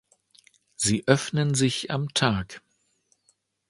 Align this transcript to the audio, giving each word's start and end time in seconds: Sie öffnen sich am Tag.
Sie 0.77 1.03
öffnen 1.07 1.53
sich 1.53 1.91
am 1.91 2.11
Tag. 2.15 2.63